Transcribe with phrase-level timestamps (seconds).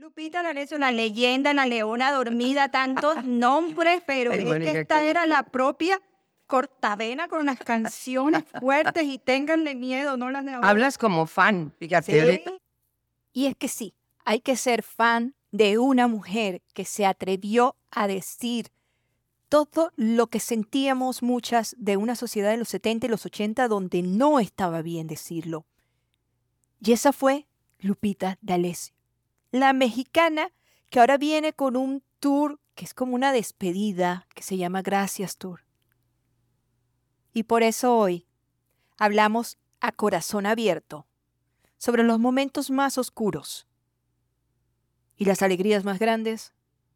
[0.00, 5.00] Lupita D'Alessio, la leyenda, la leona dormida, tantos nombres, pero Ay, es Mónica, que esta
[5.00, 6.00] qué- era la propia
[6.46, 10.68] cortavena con las canciones fuertes y ténganle miedo, no las de ahora.
[10.70, 12.42] Hablas como fan, fíjate.
[12.44, 12.50] Sí.
[13.34, 13.94] Y es que sí,
[14.24, 18.68] hay que ser fan de una mujer que se atrevió a decir
[19.50, 24.00] todo lo que sentíamos muchas de una sociedad de los 70 y los 80 donde
[24.02, 25.66] no estaba bien decirlo.
[26.80, 27.46] Y esa fue
[27.80, 28.94] Lupita D'Alessio,
[29.50, 30.52] la mexicana
[30.88, 35.36] que ahora viene con un tour que es como una despedida que se llama Gracias
[35.36, 35.64] Tour.
[37.32, 38.26] Y por eso hoy
[38.98, 41.06] hablamos a corazón abierto
[41.78, 43.66] sobre los momentos más oscuros
[45.16, 46.52] y las alegrías más grandes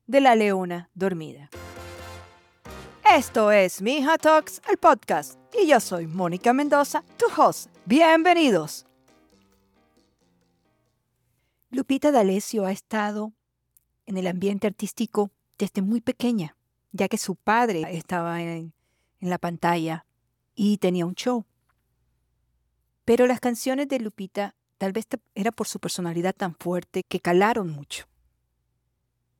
[0.06, 1.50] de la leona dormida.
[3.10, 7.68] Esto es Mija Talks, el podcast, y yo soy Mónica Mendoza, tu host.
[7.84, 8.86] Bienvenidos.
[11.84, 13.34] Lupita D'Alessio ha estado
[14.06, 16.56] en el ambiente artístico desde muy pequeña,
[16.92, 18.72] ya que su padre estaba en,
[19.20, 20.06] en la pantalla
[20.54, 21.44] y tenía un show.
[23.04, 27.68] Pero las canciones de Lupita tal vez era por su personalidad tan fuerte que calaron
[27.68, 28.06] mucho.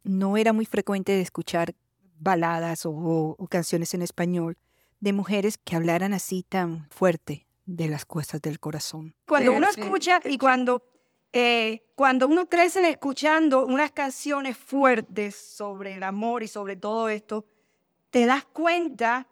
[0.03, 1.75] No era muy frecuente escuchar
[2.19, 4.59] baladas o, o canciones en español
[5.01, 9.15] de mujeres que hablaran así tan fuerte de las cosas del corazón.
[9.27, 9.81] Cuando Sí, uno sí.
[9.81, 10.83] escucha y cuando,
[11.37, 17.45] eh, cuando uno crece escuchando unas canciones fuertes sobre el amor y sobre todo esto,
[18.11, 19.27] te das cuenta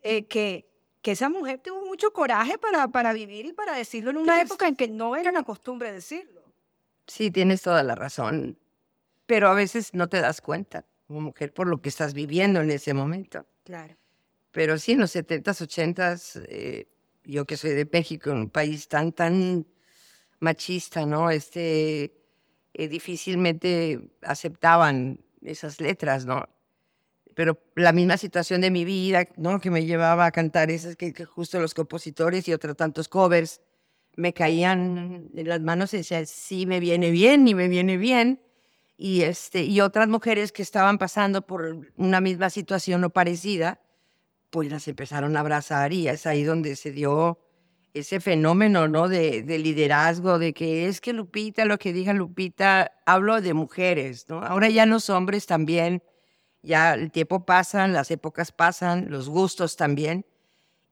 [0.00, 0.66] eh, que,
[1.02, 4.66] que esa mujer tuvo mucho coraje para, para vivir y para decirlo en una época
[4.66, 6.40] en que no era la costumbre decirlo.
[7.06, 8.58] Sí, tienes toda la razón.
[9.26, 12.70] Pero a veces no te das cuenta, como mujer, por lo que estás viviendo en
[12.70, 13.44] ese momento.
[13.62, 13.94] Claro.
[14.52, 16.88] Pero sí, en los 70s, 80s, eh,
[17.24, 19.66] yo que soy de México, un país tan, tan
[20.40, 21.30] machista, ¿no?
[21.30, 22.12] Este,
[22.74, 26.48] eh, difícilmente aceptaban esas letras, ¿no?
[27.34, 29.60] Pero la misma situación de mi vida, ¿no?
[29.60, 33.60] Que me llevaba a cantar esas que, justo los compositores y otros tantos covers
[34.16, 38.40] me caían en las manos y decía, sí, me viene bien y me viene bien.
[38.96, 43.80] Y, este, y otras mujeres que estaban pasando por una misma situación o parecida,
[44.50, 47.38] pues las empezaron a abrazar y es ahí donde se dio
[47.98, 49.08] ese fenómeno, ¿no?
[49.08, 54.28] De, de liderazgo, de que es que Lupita, lo que diga Lupita, hablo de mujeres,
[54.28, 54.42] ¿no?
[54.42, 56.02] Ahora ya los hombres también,
[56.62, 60.26] ya el tiempo pasa, las épocas pasan, los gustos también,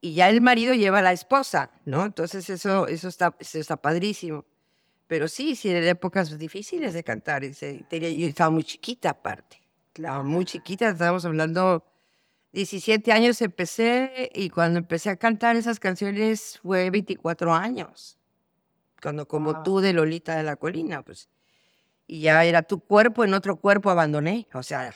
[0.00, 2.04] y ya el marido lleva a la esposa, ¿no?
[2.04, 4.44] Entonces eso, eso, está, eso está padrísimo.
[5.06, 7.43] Pero sí, sí, eran épocas difíciles de cantar.
[7.43, 9.60] Yo estaba muy chiquita aparte.
[9.94, 11.84] Estaba muy chiquita, estábamos hablando
[12.54, 18.16] 17 años empecé y cuando empecé a cantar esas canciones fue 24 años.
[19.03, 21.28] Cuando como tú de Lolita de la Colina, pues.
[22.06, 24.47] Y ya era tu cuerpo, en otro cuerpo abandoné.
[24.54, 24.94] O sea,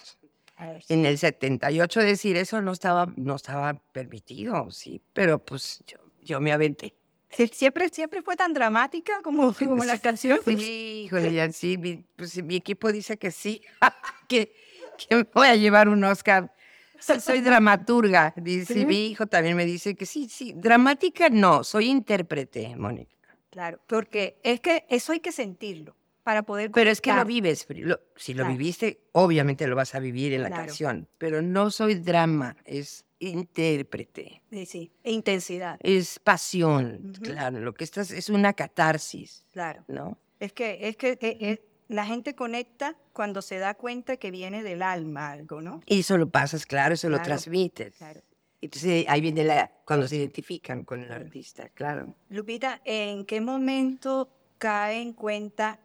[0.89, 6.41] en el 78 decir eso no estaba, no estaba permitido, sí, pero pues yo, yo
[6.41, 6.95] me aventé.
[7.31, 10.45] Sie- Siempre, siempre fue tan dramática como, como las canciones.
[10.45, 13.63] Sí, híjole, ya sí, mi, pues, mi equipo dice que sí,
[14.29, 14.55] que,
[14.97, 16.53] que me voy a llevar un Oscar.
[17.01, 18.87] Sí, soy dramaturga, dice Sí.
[18.87, 23.15] mi hijo también me dice que sí, sí, dramática no, soy intérprete, Mónica.
[23.51, 27.67] Claro, porque es que eso hay que sentirlo para poder Pero es que lo vives,
[27.71, 28.53] lo- si lo Claro.
[28.59, 30.67] viviste, obviamente lo vas a vivir en la Claro.
[30.67, 37.75] canción, pero no soy drama, es intérprete, Sí, sí, e intensidad, es pasión, claro, lo
[37.75, 39.85] que estás es una catarsis, claro.
[39.89, 40.19] ¿no?
[40.39, 44.63] Es que, es que eh, eh, la gente conecta cuando se da cuenta que viene
[44.63, 45.81] del alma algo, ¿no?
[45.87, 47.97] Y eso lo pasas, claro, eso lo Claro, transmites.
[47.97, 48.21] Claro.
[48.61, 52.15] Entonces ahí viene la, cuando se identifican con el artista, claro.
[52.29, 54.29] Lupita, ¿en qué momento
[54.59, 55.79] cae en cuenta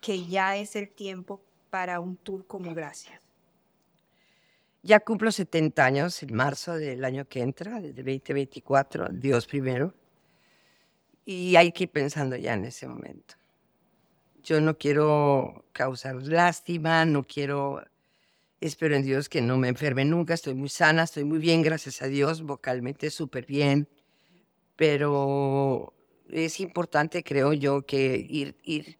[0.00, 1.40] que ya es el tiempo
[1.70, 3.20] para un tour como Gracias?
[4.84, 9.94] Ya cumplo 70 años en marzo del año que entra, del 2024, Dios primero.
[11.24, 13.36] Y hay que ir pensando ya en ese momento.
[14.44, 17.82] Yo no quiero causar lástima, no quiero,
[18.60, 22.02] espero en Dios que no me enferme nunca, estoy muy sana, estoy muy bien, gracias
[22.02, 23.88] a Dios, vocalmente súper bien,
[24.74, 25.92] pero
[26.28, 28.98] es importante, creo yo, que ir, ir,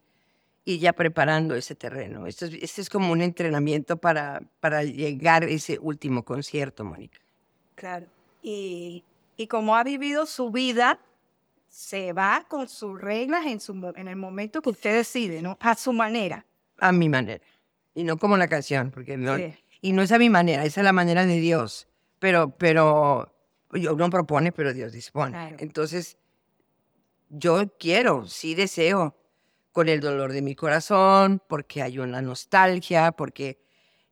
[0.65, 2.27] ir ya preparando ese terreno.
[2.27, 7.19] Esto es, este es como un entrenamiento para, para llegar a ese último concierto, Mónica.
[7.75, 8.07] Claro.
[8.43, 9.03] Y,
[9.37, 11.01] y como ha vivido su vida,
[11.73, 15.57] se va con sus reglas en, su, en el momento que usted decide, ¿no?
[15.59, 16.45] A su manera.
[16.79, 17.43] A mi manera.
[17.95, 19.55] Y no como la canción, porque no, Sí.
[19.81, 21.89] y no es a mi manera, esa es la manera de Dios.
[22.19, 23.35] Pero, pero,
[23.73, 25.31] yo no propone, pero Dios dispone.
[25.33, 25.57] Claro.
[25.61, 26.19] Entonces,
[27.31, 29.17] yo quiero, sí deseo,
[29.73, 33.65] con el dolor de mi corazón, porque hay una nostalgia, porque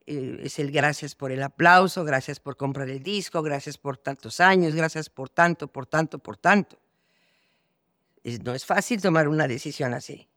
[0.06, 4.40] eh, es el gracias por el aplauso, gracias por comprar el disco, gracias por tantos
[4.40, 6.79] años, gracias por tanto, por tanto, por tanto.
[8.24, 10.28] No es fácil tomar una decisión así.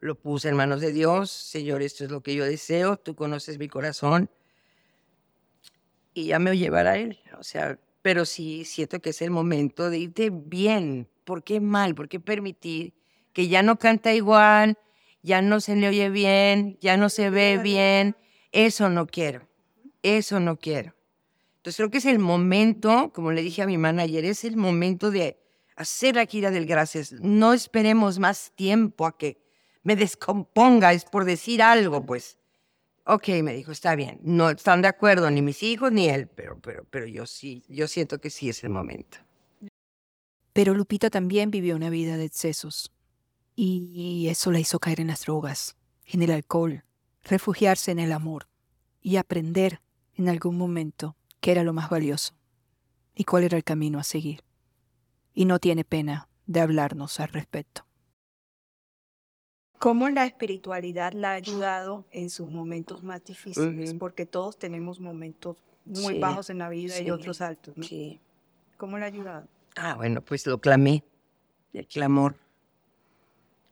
[0.00, 3.58] Lo puse en manos de Dios, Señor, esto es lo que yo deseo, tú conoces
[3.58, 4.30] mi corazón
[6.12, 7.18] y ya me llevará Él.
[7.38, 11.08] O sea, pero sí siento que es el momento de irte bien.
[11.24, 11.94] ¿Por qué mal?
[11.94, 12.94] ¿Por qué permitir
[13.32, 14.78] que ya no canta igual,
[15.22, 18.16] ya no se le oye bien, ya no se ve bien?
[18.52, 19.48] Eso no quiero,
[20.02, 20.94] eso no quiero.
[21.56, 25.10] Entonces creo que es el momento, como le dije a mi manager, es el momento
[25.10, 25.36] de
[25.76, 27.12] hacer la gira del gracias.
[27.12, 29.40] No esperemos más tiempo a que
[29.82, 32.38] me descomponga, es por decir algo, pues.
[33.04, 34.18] Ok, me dijo, está bien.
[34.22, 37.86] No están de acuerdo ni mis hijos ni él, pero, pero, pero yo sí, yo
[37.86, 39.18] siento que sí es el momento.
[40.52, 42.90] Pero Lupita también vivió una vida de excesos
[43.54, 45.76] y eso la hizo caer en las drogas,
[46.06, 46.82] en el alcohol,
[47.22, 48.48] refugiarse en el amor
[49.00, 49.80] y aprender
[50.14, 52.34] en algún momento qué era lo más valioso
[53.14, 54.45] y cuál era el camino a seguir.
[55.36, 57.86] Y no tiene pena de hablarnos al respecto.
[59.78, 63.92] ¿Cómo la espiritualidad la ha ayudado en sus momentos más difíciles?
[63.92, 67.74] Porque todos tenemos momentos muy bajos en la vida y otros altos.
[67.86, 68.18] Sí.
[68.78, 69.46] ¿Cómo la ha ayudado?
[69.76, 71.04] Ah, bueno, pues lo clamé,
[71.74, 72.34] el clamor.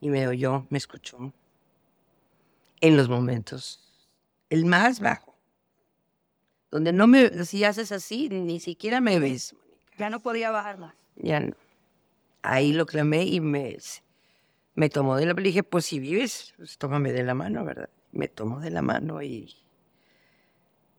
[0.02, 1.32] Y me oyó, me escuchó.
[2.82, 3.80] En los momentos,
[4.50, 5.34] el más bajo,
[6.70, 9.56] donde no me, si haces así, ni siquiera me ves.
[9.96, 10.94] Ya no podía bajar más.
[11.16, 11.54] Ya no.
[12.42, 13.78] Ahí lo clamé y me,
[14.74, 15.44] me tomó de la mano.
[15.44, 17.88] dije, pues si vives, pues, tómame de la mano, ¿verdad?
[18.12, 19.54] Me tomó de la mano y,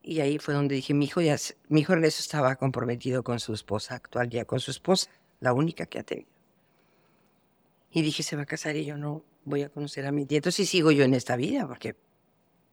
[0.01, 1.37] y ahí fue donde dije, mi hijo ya,
[1.69, 5.09] mi hijo Ernesto estaba comprometido con su esposa actual, ya con su esposa,
[5.39, 6.29] la única que ha tenido.
[7.91, 10.39] Y dije, se va a casar y yo no voy a conocer a mi tía.
[10.39, 11.95] Entonces sigo yo en esta vida, porque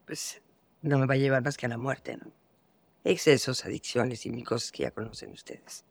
[0.06, 0.43] pues
[0.83, 2.33] no me va a llevar más que a la muerte, ¿no?
[3.05, 5.85] Excesos, adicciones y mil cosas que ya conocen ustedes.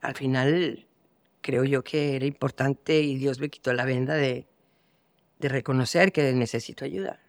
[0.00, 0.86] Al final
[1.40, 4.46] creo yo que era importante y Dios me quitó la venda de,
[5.38, 7.20] de reconocer que necesito ayuda.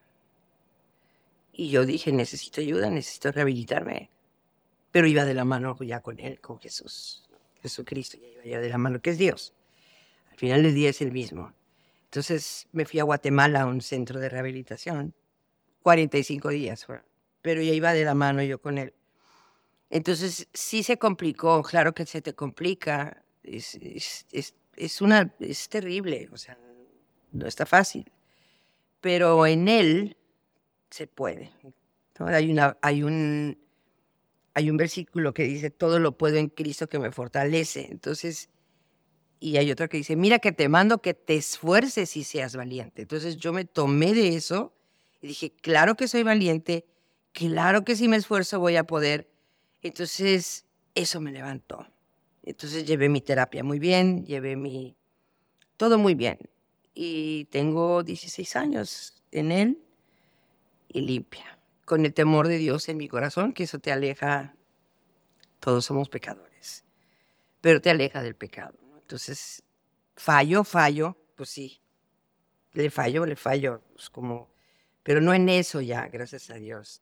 [1.53, 4.09] Y yo dije, necesito ayuda, necesito rehabilitarme.
[4.91, 7.29] Pero iba de la mano ya con Él, con Jesús.
[7.61, 9.53] Jesucristo ya iba de la mano, que es Dios.
[10.31, 11.53] Al final del día es el mismo.
[12.05, 15.13] Entonces me fui a Guatemala a un centro de rehabilitación.
[15.83, 16.85] 45 días.
[17.41, 18.93] Pero ya iba de la mano yo con Él.
[19.91, 26.29] Entonces sí se complicó, claro que se te complica es, es, es, una, es terrible,
[26.31, 26.57] o sea,
[27.31, 28.11] no está fácil.
[28.99, 30.17] Pero en él
[30.89, 31.51] se puede.
[32.19, 33.57] Hay, una, hay, un,
[34.53, 37.87] hay un versículo que dice, todo lo puedo en Cristo que me fortalece.
[37.89, 38.49] Entonces,
[39.39, 43.01] y hay otro que dice, mira que te mando que te esfuerces y seas valiente.
[43.01, 44.73] Entonces yo me tomé de eso
[45.19, 46.85] y dije, claro que soy valiente,
[47.31, 49.30] claro que si me esfuerzo voy a poder.
[49.81, 51.87] Entonces, eso me levantó.
[52.43, 54.95] Entonces llevé mi terapia muy bien, llevé mi...
[55.77, 56.39] todo muy bien.
[56.93, 59.83] Y tengo 16 años en él
[60.89, 64.55] y limpia, con el temor de Dios en mi corazón, que eso te aleja,
[65.59, 66.83] todos somos pecadores,
[67.61, 68.77] pero te aleja del pecado.
[68.99, 69.63] Entonces,
[70.15, 71.81] fallo, fallo, pues sí,
[72.73, 74.49] le fallo, le fallo, pues como,
[75.03, 77.01] pero no en eso ya, gracias a Dios.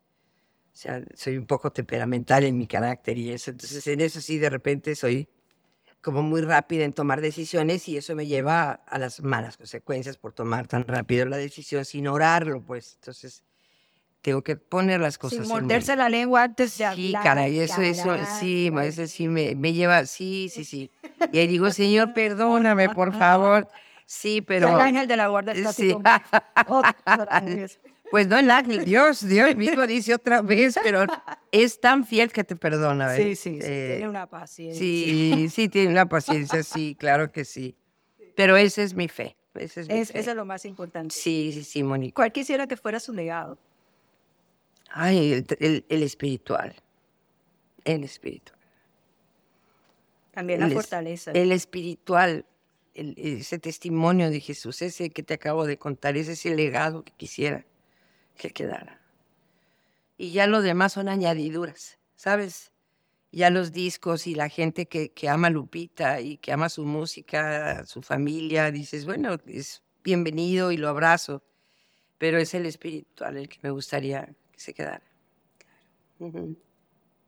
[0.80, 3.52] Sea, soy un poco temperamental en mi carácter y eso.
[3.52, 5.28] Entonces, en eso sí, de repente soy
[6.00, 10.32] como muy rápida en tomar decisiones y eso me lleva a las malas consecuencias por
[10.32, 12.94] tomar tan rápido la decisión sin orarlo, pues.
[12.96, 13.44] Entonces,
[14.22, 15.40] tengo que poner las cosas.
[15.40, 19.74] Sin morderse la lengua antes de Sí, caray, eso, eso, sí, eso sí me, me
[19.74, 20.90] lleva, sí, sí, sí.
[21.34, 23.68] Y ahí digo, Señor, perdóname, por favor.
[24.06, 24.70] Sí, pero...
[24.70, 25.94] El ángel de la guarda está sí.
[28.12, 31.06] Pues no el ángel, Dios, Dios mismo dice otra vez, pero
[31.52, 33.16] es tan fiel que te perdona.
[33.16, 34.80] Sí, sí, eh, tiene una paciencia.
[34.80, 37.76] Sí, sí, tiene una paciencia, sí, claro que sí.
[38.36, 39.36] Pero esa es mi fe.
[39.54, 41.14] Esa es, Eso es lo más importante.
[41.14, 42.16] Sí, sí, sí, Mónica.
[42.16, 43.58] ¿Cuál quisiera que fuera su legado?
[44.92, 46.76] Ay, el, el, espiritual.
[47.84, 48.58] El espiritual.
[50.32, 51.32] También la fortaleza.
[51.32, 52.46] El espiritual,
[52.94, 57.12] ese testimonio de Jesús, ese que te acabo de contar, ese es el legado que
[57.18, 57.66] quisiera
[58.40, 59.00] que quedara.
[60.18, 62.72] Y ya lo demás son añadiduras, ¿sabes?
[63.32, 67.86] Ya los discos y la gente que, que ama Lupita y que ama su música,
[67.86, 71.44] su familia, dices, bueno, es bienvenido y lo abrazo,
[72.18, 75.04] pero es el espiritual el que me gustaría que se quedara.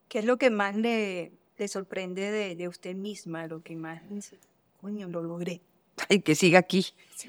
[0.10, 3.48] ¿Qué es lo que más le, le sorprende de, de, usted misma?
[3.48, 4.38] Lo que más dice,
[4.80, 5.62] coño, lo logré.
[6.10, 6.88] Ay, que siga aquí.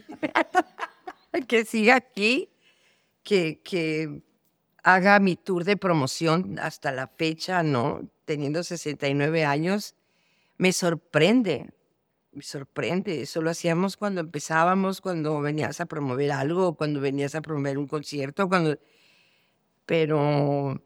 [1.48, 2.48] que siga aquí,
[3.22, 4.22] que, que
[4.82, 8.08] haga mi tour de promoción hasta la fecha, ¿no?
[8.24, 9.94] Teniendo 69 años,
[10.58, 11.70] me sorprende,
[12.32, 13.22] me sorprende.
[13.22, 17.86] Eso lo hacíamos cuando empezábamos, cuando venías a promover algo, cuando venías a promover un
[17.86, 18.78] concierto, cuando...
[19.86, 20.80] Pero,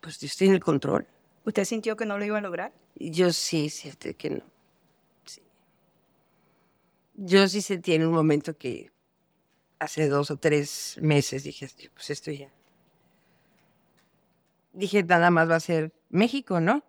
[0.00, 1.06] pues yo estoy en el control.
[1.44, 2.72] ¿Usted sintió que no lo iba a lograr?
[2.94, 4.42] Yo sí siento que no.
[5.26, 5.42] Sí.
[7.14, 8.90] Yo sí sentí en un momento que
[9.78, 12.50] hace dos o tres meses dije, pues esto ya.
[14.72, 16.84] Dije, nada más va a ser México, ¿no?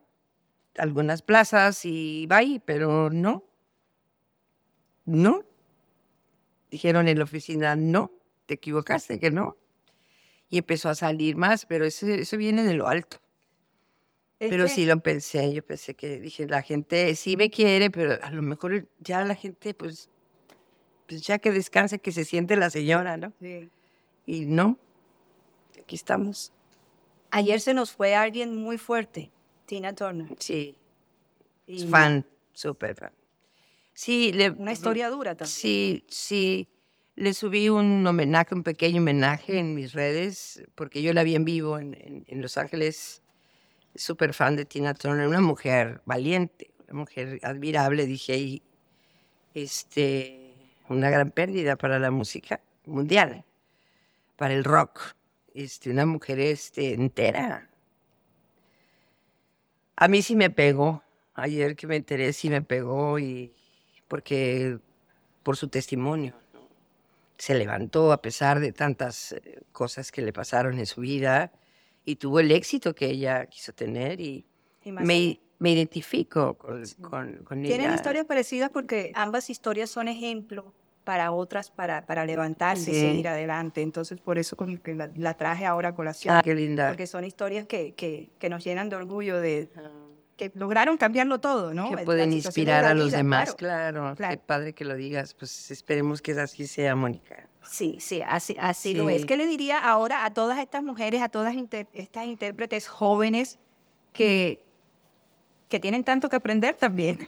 [0.78, 3.44] Algunas plazas y va ahí, pero no.
[5.06, 5.44] No.
[6.70, 8.12] Dijeron en la oficina, no,
[8.46, 9.58] te equivocaste, que no.
[10.50, 13.18] Y empezó a salir más, pero eso, eso viene de lo alto.
[14.40, 18.30] Pero sí lo pensé, yo pensé que dije, la gente sí me quiere, pero a
[18.30, 20.12] lo mejor ya la gente, pues,
[21.08, 23.34] pues ya que descanse, que se siente la señora, ¿no?
[23.42, 23.70] Sí.
[24.26, 24.78] Y no,
[25.80, 26.52] aquí estamos.
[27.32, 29.32] Ayer se nos fue alguien muy fuerte,
[29.66, 30.28] Tina Turner.
[30.40, 30.76] Sí,
[31.66, 33.12] Y fan, súper fan.
[33.94, 35.54] Sí, le, Una historia dura también.
[35.54, 36.68] Sí, sí.
[37.16, 41.46] Le subí un homenaje, un pequeño homenaje en mis redes, porque yo la vi en
[41.46, 43.24] vivo en, en- en Los Ángeles.
[43.96, 48.62] Súper fan de Tina Turner, una mujer valiente, una mujer admirable, dije, y
[49.56, 50.47] este,
[50.90, 53.44] una gran pérdida para la música mundial,
[54.36, 55.16] para el rock.
[55.54, 57.70] Este, una mujer este, entera.
[59.96, 61.04] A mí sí me pegó.
[61.34, 63.54] Ayer que me enteré, sí me pegó y
[64.08, 64.78] porque
[65.44, 66.34] por su testimonio.
[66.54, 66.68] ¿no?
[67.38, 71.52] Se levantó a pesar de tantas eh, cosas que le pasaron en su vida
[72.06, 74.46] y tuvo el éxito que ella quiso tener y
[74.84, 77.96] Y me, me identifico con, con, con Tienen ella.
[77.96, 80.74] historias parecidas porque ambas historias son ejemplo
[81.04, 83.00] para otras para, para levantarse y Sí.
[83.00, 83.82] seguir adelante.
[83.82, 86.36] Entonces, por eso como que la, la traje ahora a colación.
[86.36, 86.90] Ah, qué linda.
[86.90, 89.70] porque son historias que, que, que nos llenan de orgullo de
[90.36, 91.90] que lograron cambiarlo todo, ¿no?
[91.96, 93.94] que pueden inspirar a los vida, demás, claro.
[94.02, 94.16] claro.
[94.16, 94.34] claro.
[94.36, 95.34] Qué padre que lo digas.
[95.34, 97.48] Pues esperemos que así sea, Mónica.
[97.64, 99.16] Sí, sí, así, así lo Sí.
[99.16, 99.26] es.
[99.26, 103.58] ¿Qué le diría ahora a todas estas mujeres, a todas inter- estas intérpretes jóvenes
[104.14, 104.64] que,
[105.70, 107.28] que tienen tanto que aprender también?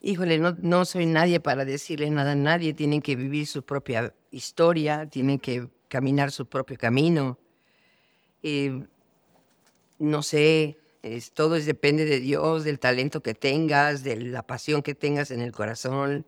[0.00, 2.74] Híjole, no, no soy nadie para decirle nada a nadie.
[2.74, 7.38] Tienen que vivir su propia historia, tienen que caminar su propio camino.
[8.42, 8.84] Eh,
[9.98, 14.82] no sé, es- todo es, depende de Dios, del talento que tengas, de la pasión
[14.82, 16.26] que tengas en el corazón.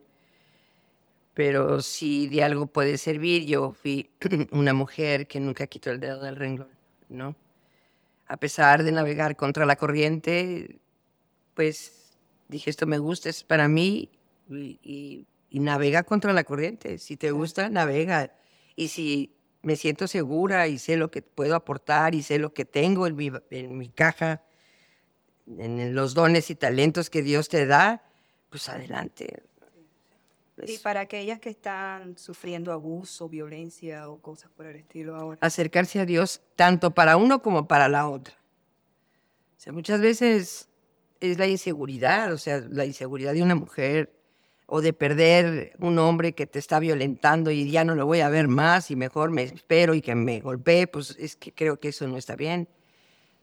[1.35, 4.11] Pero si de algo puede servir, yo fui
[4.52, 6.68] una mujer que nunca quitó el dedo del renglón,
[7.09, 7.35] ¿no?
[8.26, 10.78] A pesar de navegar contra la corriente,
[11.54, 12.16] pues
[12.49, 14.11] dije, esto me gusta, es para mí,
[14.50, 16.99] y, y- y navega contra la corriente.
[16.99, 18.32] Si te gusta, navega.
[18.75, 22.64] Y si me siento segura y sé lo que puedo aportar y sé lo que
[22.64, 24.42] tengo en mi, en mi caja,
[25.46, 28.02] en los dones y talentos que Dios te da,
[28.50, 29.42] pues adelante.
[30.66, 35.38] Y para aquellas que están sufriendo abuso, violencia o cosas por el estilo ahora.
[35.40, 38.34] acercarse a Dios tanto para uno como para la otra.
[39.56, 40.68] O sea, muchas veces
[41.31, 44.12] es la inseguridad, o sea, la inseguridad de una mujer
[44.66, 48.28] o de perder un hombre que te está violentando y ya no lo voy a
[48.28, 51.88] ver más y mejor me espero y que me golpee, pues es que creo que
[51.88, 52.69] eso no está bien,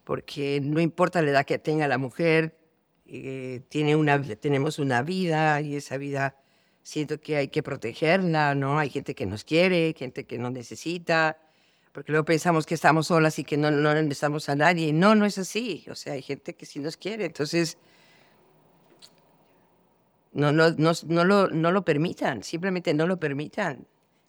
[0.04, 2.58] porque no importa la edad que tenga la mujer,
[3.06, 6.36] eh, tiene una, tenemos una vida y esa vida
[6.84, 8.80] siento que hay que protegerla, ¿no?
[8.80, 11.38] Hay gente que nos quiere, gente que nos necesita,
[11.92, 14.94] porque luego pensamos que estamos solas y que no, no necesitamos a nadie.
[14.94, 15.86] No, no es así.
[15.90, 17.26] O sea, hay gente que sí nos quiere.
[17.26, 17.78] Entonces,
[20.34, 23.86] no, no, no, no, lo, no lo permitan, simplemente no lo permitan.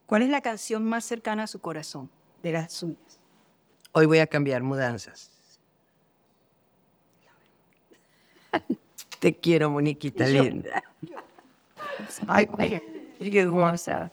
[0.06, 2.10] ¿Cuál es la canción más cercana a su corazón
[2.42, 3.20] de las suyas?
[3.92, 5.30] Hoy voy a cambiar mudanzas.
[9.20, 10.82] Te quiero, Moniquita linda.
[12.26, 12.48] Ay,
[13.18, 14.10] qué hermosa.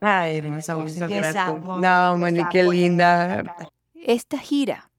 [0.00, 3.70] Ay, hermosa, No, Moni, qué linda.
[3.94, 4.90] Esta gira,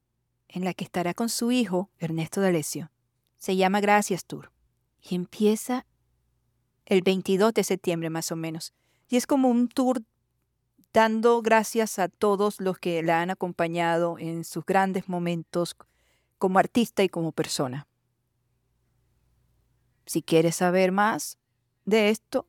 [0.48, 2.90] en la que estará con su hijo, Ernesto D'Alessio,
[3.38, 4.50] se llama Gracias Tour
[5.00, 5.86] y empieza
[6.86, 8.72] el 22 de septiembre más o menos.
[9.08, 10.02] Y es como un tour
[10.92, 15.76] dando gracias a todos los que la han acompañado en sus grandes momentos
[16.38, 17.86] como artista y como persona.
[20.06, 21.36] Si quieres saber más
[21.84, 22.46] de esto,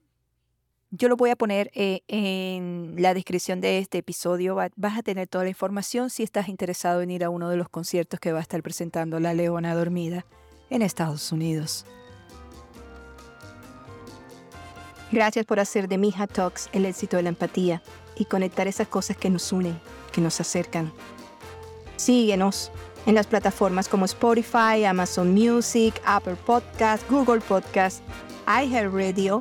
[0.92, 4.56] yo lo voy a poner eh, en la descripción de este episodio.
[4.56, 7.58] Va- vas a tener toda la información si estás interesado en ir a uno de
[7.58, 10.26] los conciertos que va a estar presentando La Leona Dormida
[10.70, 11.86] en Estados Unidos.
[15.12, 17.82] Gracias por hacer de Mija Talks el éxito de la empatía
[18.16, 19.80] y conectar esas cosas que nos unen,
[20.12, 20.92] que nos acercan.
[21.96, 22.72] Síguenos
[23.06, 28.04] en las plataformas como Spotify, Amazon Music, Apple Podcast, Google Podcast,
[28.48, 29.40] iHeartRadio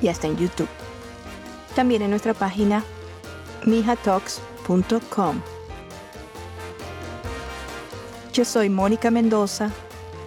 [0.00, 0.68] y hasta en YouTube.
[1.74, 2.84] También en nuestra página
[3.64, 5.40] mijatalks.com.
[8.32, 9.70] Yo soy Mónica Mendoza.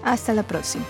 [0.04, 0.86] Hasta la próxima.